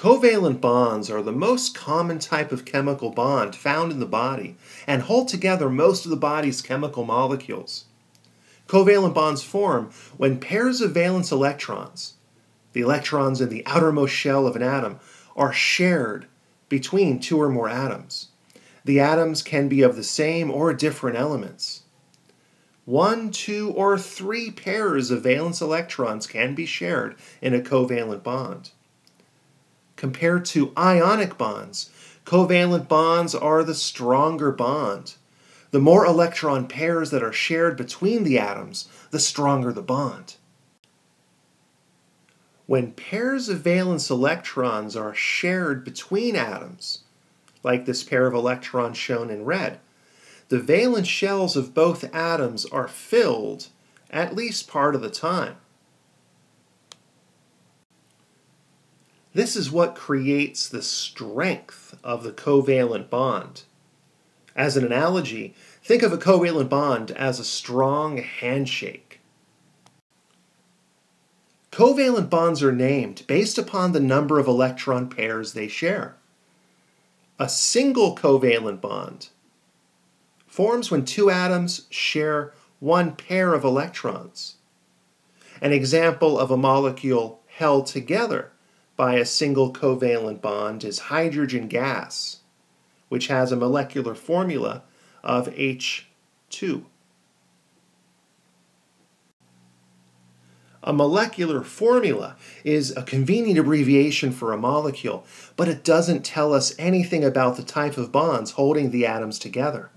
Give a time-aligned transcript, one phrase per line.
[0.00, 5.02] Covalent bonds are the most common type of chemical bond found in the body and
[5.02, 7.84] hold together most of the body's chemical molecules.
[8.66, 12.14] Covalent bonds form when pairs of valence electrons,
[12.72, 15.00] the electrons in the outermost shell of an atom,
[15.36, 16.24] are shared
[16.70, 18.28] between two or more atoms.
[18.86, 21.82] The atoms can be of the same or different elements.
[22.86, 28.70] One, two, or three pairs of valence electrons can be shared in a covalent bond.
[30.00, 31.90] Compared to ionic bonds,
[32.24, 35.16] covalent bonds are the stronger bond.
[35.72, 40.36] The more electron pairs that are shared between the atoms, the stronger the bond.
[42.64, 47.00] When pairs of valence electrons are shared between atoms,
[47.62, 49.80] like this pair of electrons shown in red,
[50.48, 53.66] the valence shells of both atoms are filled
[54.08, 55.56] at least part of the time.
[59.32, 63.62] This is what creates the strength of the covalent bond.
[64.56, 65.54] As an analogy,
[65.84, 69.20] think of a covalent bond as a strong handshake.
[71.70, 76.16] Covalent bonds are named based upon the number of electron pairs they share.
[77.38, 79.28] A single covalent bond
[80.48, 84.56] forms when two atoms share one pair of electrons.
[85.62, 88.50] An example of a molecule held together
[89.00, 92.40] by a single covalent bond is hydrogen gas,
[93.08, 94.82] which has a molecular formula
[95.24, 96.84] of H2.
[100.82, 105.24] A molecular formula is a convenient abbreviation for a molecule,
[105.56, 109.88] but it doesn't tell us anything about the type of bonds holding the atoms together.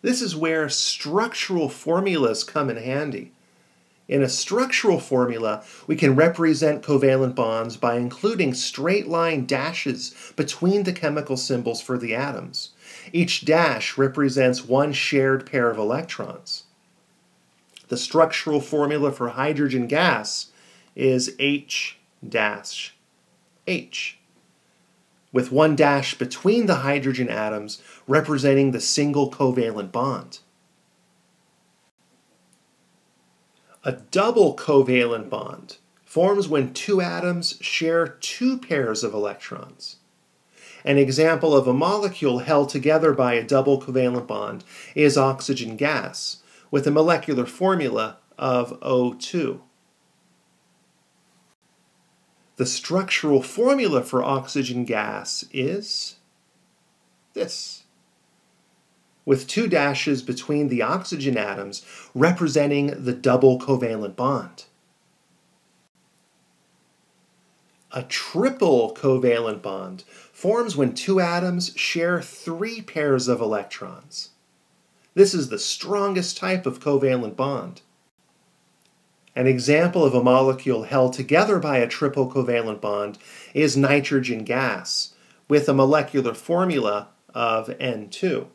[0.00, 3.32] This is where structural formulas come in handy.
[4.08, 10.84] In a structural formula, we can represent covalent bonds by including straight line dashes between
[10.84, 12.70] the chemical symbols for the atoms.
[13.12, 16.64] Each dash represents one shared pair of electrons.
[17.88, 20.52] The structural formula for hydrogen gas
[20.96, 22.94] is H dash
[23.66, 24.18] H,
[25.32, 30.38] with one dash between the hydrogen atoms representing the single covalent bond.
[33.88, 39.96] A double covalent bond forms when two atoms share two pairs of electrons.
[40.84, 44.62] An example of a molecule held together by a double covalent bond
[44.94, 49.60] is oxygen gas, with a molecular formula of O2.
[52.56, 56.16] The structural formula for oxygen gas is
[57.32, 57.84] this
[59.28, 61.84] with two dashes between the oxygen atoms
[62.14, 64.64] representing the double covalent bond.
[67.92, 74.30] A triple covalent bond forms when two atoms share three pairs of electrons.
[75.12, 77.82] This is the strongest type of covalent bond.
[79.36, 83.18] An example of a molecule held together by a triple covalent bond
[83.52, 85.12] is nitrogen gas,
[85.50, 88.46] with a molecular formula of N2.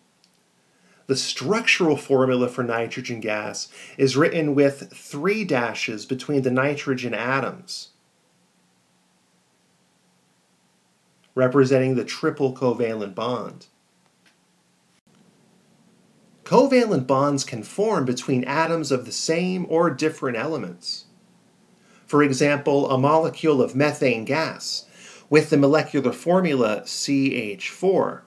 [1.08, 7.90] The structural formula for nitrogen gas is written with three dashes between the nitrogen atoms,
[11.36, 13.68] representing the triple covalent bond.
[16.46, 21.06] Covalent bonds can form between atoms of the same or different elements.
[22.06, 24.86] For example, a molecule of methane gas
[25.30, 28.22] with the molecular formula CH4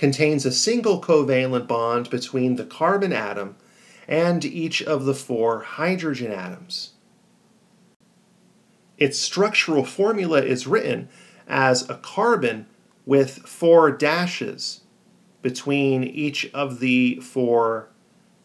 [0.00, 3.54] contains a single covalent bond between the carbon atom
[4.08, 6.92] and each of the four hydrogen atoms.
[8.96, 11.06] Its structural formula is written
[11.46, 12.64] as a carbon
[13.04, 14.80] with four dashes
[15.42, 17.90] between each of the four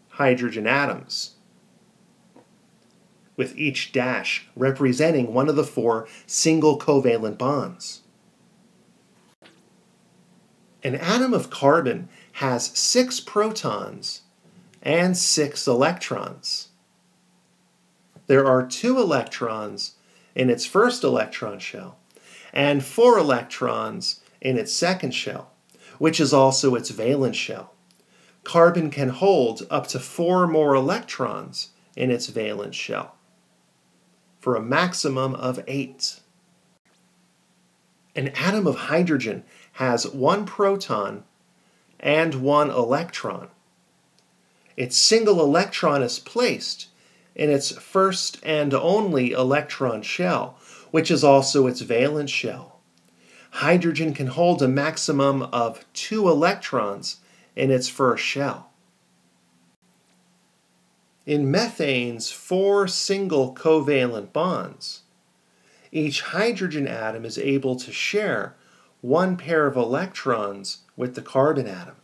[0.09, 1.35] hydrogen atoms,
[3.37, 8.01] with each dash representing one of the four single covalent bonds.
[10.85, 14.21] An atom of carbon has six protons
[14.83, 16.67] and six electrons.
[18.27, 19.95] There are two electrons
[20.35, 21.97] in its first electron shell
[22.53, 25.49] and four electrons in its second shell,
[25.97, 27.73] which is also its valence shell.
[28.43, 33.15] Carbon can hold up to four more electrons in its valence shell
[34.39, 36.19] for a maximum of eight.
[38.15, 39.43] An atom of hydrogen
[39.75, 41.23] has one proton
[41.99, 43.49] and one electron.
[44.77, 46.87] Its single electron is placed
[47.35, 50.57] in its first and only electron shell,
[50.91, 52.79] which is also its valence shell.
[53.51, 57.17] Hydrogen can hold a maximum of two electrons
[57.53, 58.69] in its first shell.
[61.25, 65.01] In methane's four single covalent bonds,
[65.91, 68.55] each hydrogen atom is able to share
[69.05, 71.95] one pair of electrons with the carbon atom.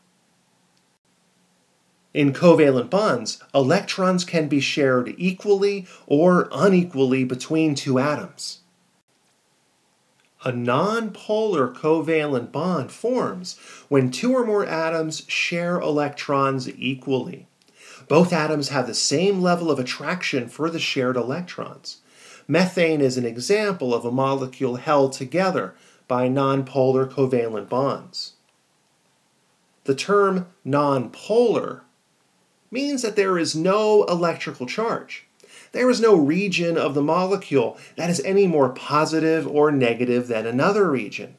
[2.13, 8.59] In covalent bonds, electrons can be shared equally or unequally between two atoms.
[10.45, 13.57] A nonpolar covalent bond forms
[13.87, 17.47] when two or more atoms share electrons equally.
[18.07, 21.97] Both atoms have the same level of attraction for the shared electrons.
[22.47, 25.73] Methane is an example of a molecule held together
[26.07, 28.33] by nonpolar covalent bonds.
[29.85, 31.81] The term nonpolar
[32.69, 35.25] means that there is no electrical charge.
[35.71, 40.45] There is no region of the molecule that is any more positive or negative than
[40.45, 41.35] another region.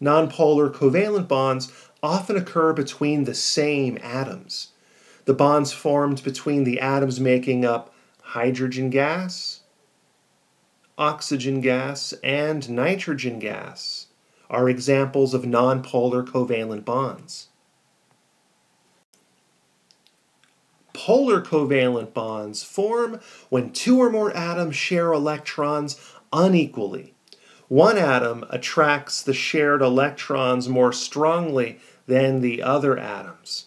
[0.00, 4.72] Nonpolar covalent bonds often occur between the same atoms.
[5.24, 7.92] The bonds formed between the atoms making up
[8.22, 9.62] hydrogen gas,
[10.98, 14.06] oxygen gas, and nitrogen gas
[14.48, 17.48] are examples of nonpolar covalent bonds.
[20.92, 23.20] Polar covalent bonds form
[23.50, 26.00] when two or more atoms share electrons
[26.32, 27.12] unequally.
[27.68, 33.66] One atom attracts the shared electrons more strongly than the other atoms.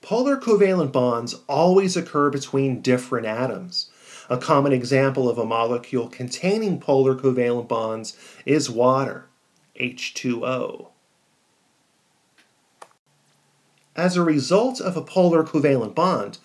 [0.00, 3.90] Polar covalent bonds always occur between different atoms.
[4.28, 9.26] A common example of a molecule containing polar covalent bonds is water,
[9.80, 10.88] H2O.
[13.94, 16.38] As a result of a polar covalent bond,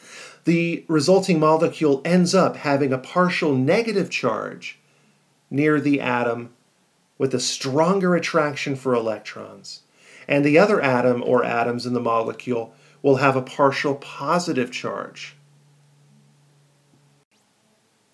[0.45, 4.79] the resulting molecule ends up having a partial negative charge
[5.49, 6.53] near the atom
[7.17, 9.81] with a stronger attraction for electrons,
[10.27, 15.35] and the other atom or atoms in the molecule will have a partial positive charge.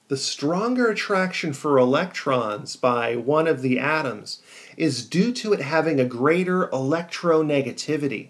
[0.08, 4.42] The stronger attraction for electrons by one of the atoms
[4.78, 8.30] is due to it having a greater electronegativity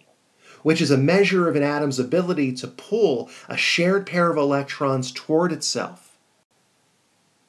[0.68, 5.14] which is a measure of an atom's ability to pull a shared pair of electrons
[5.14, 6.18] toward itself.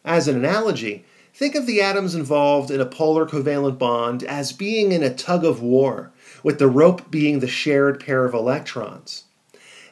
[0.04, 1.04] As an analogy,
[1.34, 5.44] think of the atoms involved in a polar covalent bond as being in a tug
[5.44, 6.12] of war,
[6.44, 9.24] with the rope being the shared pair of electrons.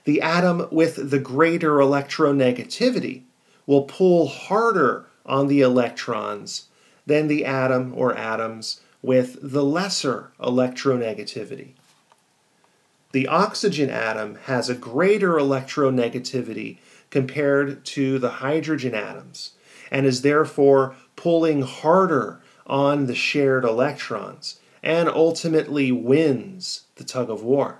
[0.04, 3.24] The atom with the greater electronegativity
[3.66, 6.66] will pull harder on the electrons
[7.06, 11.74] than the atom or atoms with the lesser electronegativity
[13.16, 16.76] the oxygen atom has a greater electronegativity
[17.08, 19.52] compared to the hydrogen atoms
[19.90, 27.42] and is therefore pulling harder on the shared electrons and ultimately wins the tug of
[27.42, 27.78] war.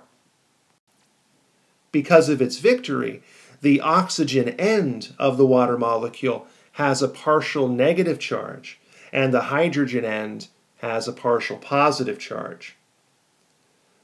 [1.91, 3.21] Because of its victory,
[3.61, 8.79] the oxygen end of the water molecule has a partial negative charge,
[9.11, 12.77] and the hydrogen end has a partial positive charge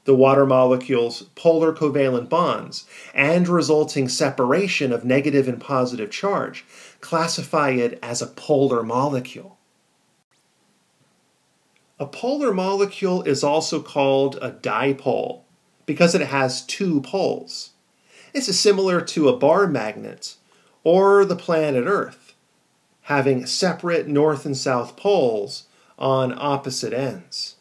[0.04, 6.64] the water molecule's polar covalent bonds and resulting separation of negative and positive charge
[7.00, 9.58] classify it as a polar molecule.
[11.98, 15.42] A polar molecule is also called a dipole
[15.86, 17.70] because it has two poles.
[18.34, 20.34] This is similar to a bar magnet
[20.82, 22.34] or the planet Earth,
[23.02, 25.68] having separate north and south poles
[26.00, 27.54] on opposite ends.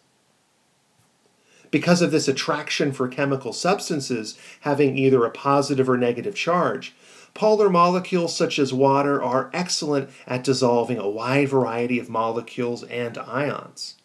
[1.70, 6.96] Because of this attraction for chemical substances having either a positive or negative charge,
[7.36, 13.16] polar molecules such as water are excellent at dissolving a wide variety of molecules and
[13.20, 13.96] ions.